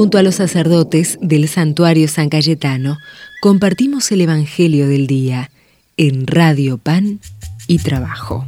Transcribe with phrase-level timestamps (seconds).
[0.00, 2.96] Junto a los sacerdotes del santuario San Cayetano,
[3.42, 5.50] compartimos el Evangelio del Día
[5.98, 7.20] en Radio Pan
[7.66, 8.46] y Trabajo.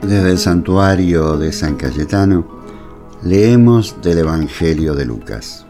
[0.00, 2.46] Desde el santuario de San Cayetano
[3.24, 5.66] leemos del Evangelio de Lucas.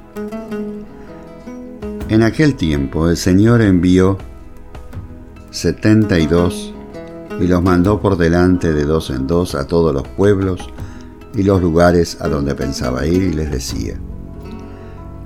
[2.11, 4.19] En aquel tiempo el Señor envió
[5.51, 6.75] 72
[7.41, 10.69] y los mandó por delante de dos en dos a todos los pueblos
[11.35, 13.95] y los lugares a donde pensaba ir y les decía,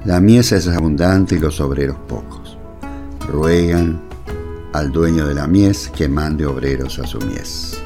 [0.04, 2.58] la mies es abundante y los obreros pocos.
[3.26, 4.00] Ruegan
[4.74, 7.80] al dueño de la mies que mande obreros a su mies.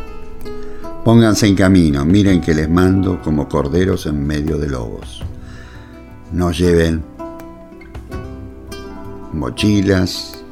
[1.04, 5.22] Pónganse en camino, miren que les mando como corderos en medio de lobos.
[6.32, 7.05] No lleven
[9.32, 10.42] mochilas,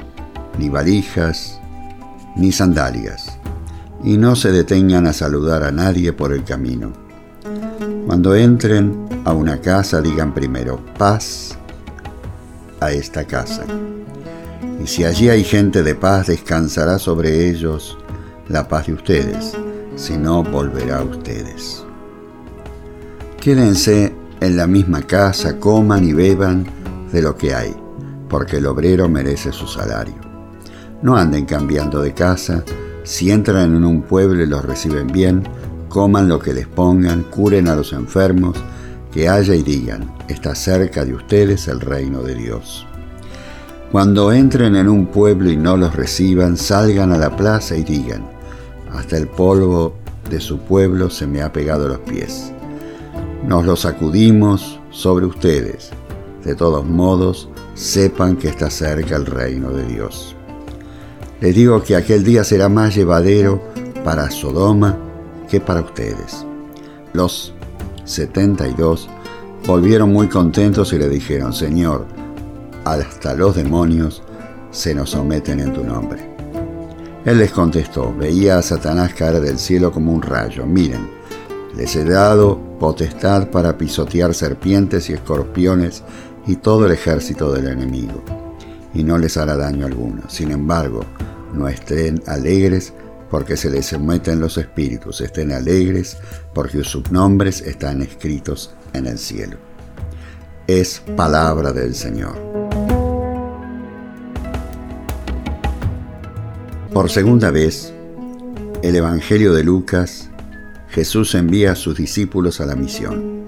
[0.58, 1.58] ni valijas,
[2.36, 3.38] ni sandalias,
[4.04, 7.05] y no se detengan a saludar a nadie por el camino.
[8.06, 11.58] Cuando entren a una casa digan primero paz
[12.78, 13.64] a esta casa.
[14.80, 17.98] Y si allí hay gente de paz, descansará sobre ellos
[18.48, 19.56] la paz de ustedes,
[19.96, 21.84] si no volverá a ustedes.
[23.40, 26.64] Quédense en la misma casa, coman y beban
[27.10, 27.74] de lo que hay,
[28.28, 30.14] porque el obrero merece su salario.
[31.02, 32.62] No anden cambiando de casa,
[33.02, 35.42] si entran en un pueblo y los reciben bien,
[35.88, 38.56] coman lo que les pongan, curen a los enfermos,
[39.12, 42.86] que haya y digan, está cerca de ustedes el reino de Dios.
[43.90, 48.28] Cuando entren en un pueblo y no los reciban, salgan a la plaza y digan,
[48.92, 49.94] hasta el polvo
[50.28, 52.52] de su pueblo se me ha pegado los pies.
[53.46, 55.90] Nos lo sacudimos sobre ustedes.
[56.44, 60.34] De todos modos, sepan que está cerca el reino de Dios.
[61.40, 63.62] Les digo que aquel día será más llevadero
[64.04, 65.05] para Sodoma
[65.48, 66.44] que para ustedes.
[67.12, 67.54] Los
[68.04, 69.08] 72
[69.66, 72.06] volvieron muy contentos y le dijeron, Señor,
[72.84, 74.22] hasta los demonios
[74.70, 76.36] se nos someten en tu nombre.
[77.24, 80.64] Él les contestó, veía a Satanás caer del cielo como un rayo.
[80.64, 81.08] Miren,
[81.76, 86.04] les he dado potestad para pisotear serpientes y escorpiones
[86.46, 88.22] y todo el ejército del enemigo,
[88.94, 90.22] y no les hará daño alguno.
[90.28, 91.00] Sin embargo,
[91.52, 92.92] no estén alegres
[93.30, 96.16] porque se les someten los espíritus, estén alegres
[96.54, 99.56] porque sus nombres están escritos en el cielo.
[100.66, 102.36] Es palabra del Señor.
[106.92, 107.92] Por segunda vez,
[108.82, 110.30] el Evangelio de Lucas,
[110.88, 113.44] Jesús envía a sus discípulos a la misión.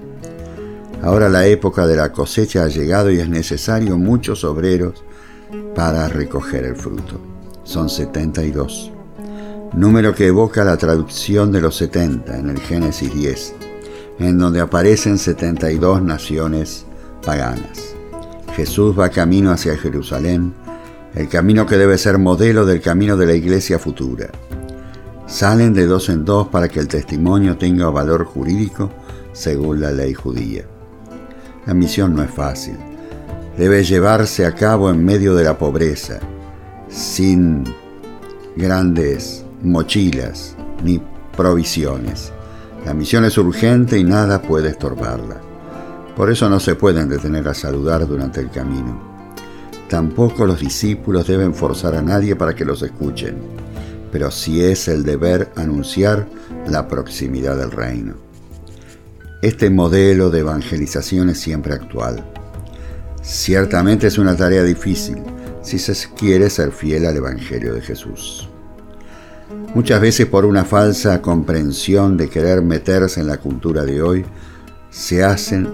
[1.01, 5.03] Ahora la época de la cosecha ha llegado y es necesario muchos obreros
[5.73, 7.29] para recoger el fruto
[7.69, 8.91] son 72,
[9.73, 13.55] número que evoca la traducción de los 70 en el Génesis 10,
[14.19, 16.85] en donde aparecen 72 naciones
[17.25, 17.95] paganas.
[18.55, 20.53] Jesús va camino hacia Jerusalén,
[21.15, 24.29] el camino que debe ser modelo del camino de la iglesia futura.
[25.27, 28.89] Salen de dos en dos para que el testimonio tenga valor jurídico
[29.31, 30.65] según la ley judía.
[31.65, 32.75] La misión no es fácil.
[33.57, 36.19] Debe llevarse a cabo en medio de la pobreza,
[36.89, 37.63] sin
[38.55, 41.01] grandes mochilas ni
[41.35, 42.31] provisiones.
[42.85, 45.41] La misión es urgente y nada puede estorbarla.
[46.15, 48.99] Por eso no se pueden detener a saludar durante el camino.
[49.89, 53.37] Tampoco los discípulos deben forzar a nadie para que los escuchen,
[54.11, 56.27] pero sí es el deber anunciar
[56.67, 58.15] la proximidad del reino.
[59.41, 62.25] Este modelo de evangelización es siempre actual.
[63.21, 65.17] Ciertamente es una tarea difícil,
[65.61, 68.48] si se quiere ser fiel al Evangelio de Jesús.
[69.75, 74.25] Muchas veces por una falsa comprensión de querer meterse en la cultura de hoy,
[74.89, 75.69] se hacen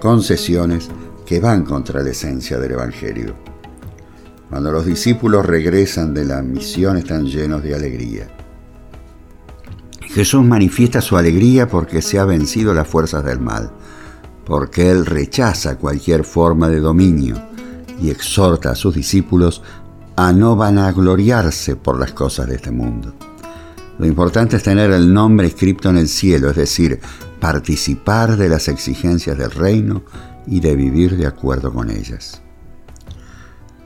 [0.00, 0.88] concesiones
[1.26, 3.34] que van contra la esencia del Evangelio.
[4.48, 8.28] Cuando los discípulos regresan de la misión están llenos de alegría.
[10.00, 13.70] Jesús manifiesta su alegría porque se ha vencido las fuerzas del mal,
[14.46, 17.36] porque Él rechaza cualquier forma de dominio
[18.00, 19.62] y exhorta a sus discípulos
[20.16, 23.14] a no vanagloriarse por las cosas de este mundo.
[23.98, 27.00] Lo importante es tener el nombre escrito en el cielo, es decir,
[27.40, 30.02] participar de las exigencias del reino
[30.46, 32.42] y de vivir de acuerdo con ellas.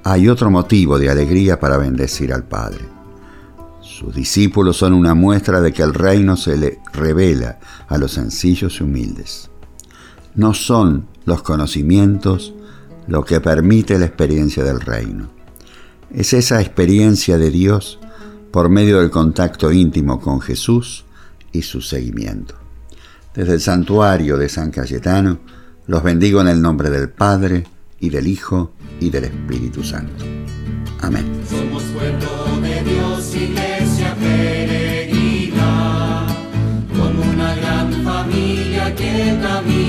[0.05, 2.87] Hay otro motivo de alegría para bendecir al Padre.
[3.83, 7.59] Sus discípulos son una muestra de que el reino se le revela
[7.89, 9.51] a los sencillos y humildes.
[10.35, 12.55] No son los conocimientos
[13.07, 15.29] lo que permite la experiencia del reino.
[16.11, 17.99] Es esa experiencia de Dios
[18.51, 21.05] por medio del contacto íntimo con Jesús
[21.53, 22.55] y su seguimiento.
[23.35, 25.39] Desde el santuario de San Cayetano,
[25.87, 27.65] los bendigo en el nombre del Padre,
[28.01, 30.25] y del Hijo, y del Espíritu Santo.
[31.01, 31.25] Amén.
[31.49, 35.67] Somos pueblo de Dios, iglesia peregrina,
[36.91, 39.88] como una gran familia que camina